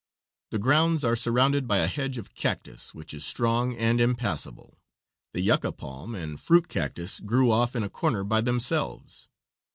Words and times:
The 0.49 0.57
grounds 0.57 1.03
are 1.03 1.15
surrounded 1.15 1.67
by 1.67 1.77
a 1.77 1.85
hedge 1.85 2.17
of 2.17 2.33
cactus, 2.33 2.91
which 2.95 3.13
is 3.13 3.23
strong 3.23 3.75
and 3.77 4.01
impassable. 4.01 4.79
The 5.33 5.41
Yucca 5.41 5.73
palm 5.73 6.15
and 6.15 6.39
fruit 6.39 6.69
cactus 6.69 7.19
grew 7.19 7.51
off 7.51 7.75
in 7.75 7.83
a 7.83 7.87
corner 7.89 8.23
by 8.23 8.41
themselves. 8.41 9.27